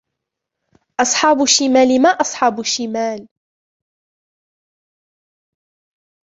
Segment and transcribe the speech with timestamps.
[0.99, 3.27] وأصحاب الشمال ما أصحاب الشمال